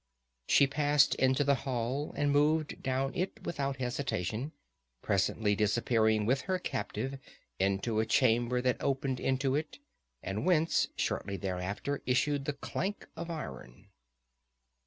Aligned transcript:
She 0.47 0.65
passed 0.65 1.13
into 1.13 1.43
the 1.43 1.53
hall 1.53 2.11
and 2.17 2.31
moved 2.31 2.81
down 2.81 3.13
it 3.13 3.43
without 3.43 3.77
hesitation, 3.77 4.51
presently 5.03 5.55
disappearing 5.55 6.25
with 6.25 6.41
her 6.49 6.57
captive 6.57 7.19
into 7.59 7.99
a 7.99 8.05
chamber 8.07 8.61
that 8.63 8.81
opened 8.81 9.19
into 9.19 9.53
it, 9.53 9.77
and 10.23 10.43
whence 10.43 10.87
shortly 10.95 11.37
thereafter 11.37 12.01
issued 12.07 12.45
the 12.45 12.53
clank 12.53 13.05
of 13.15 13.29
iron. 13.29 13.89